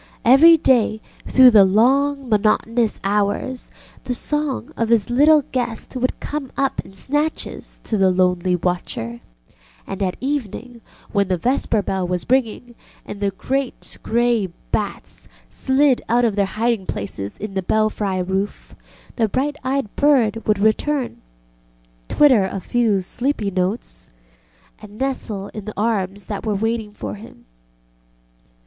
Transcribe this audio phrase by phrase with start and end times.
[0.25, 3.69] Every day, through the long monotonous hours,
[4.05, 9.19] the song of his little guest would come up in snatches to the lonely watcher,
[9.85, 12.73] and at evening, when the vesper bell was ringing
[13.05, 18.73] and the great grey bats slid out of their hiding places in the belfry roof,
[19.17, 21.21] the bright eyed bird would return,
[22.07, 24.09] twitter a few sleepy notes,
[24.81, 27.45] and nestle into the arms that were waiting for him.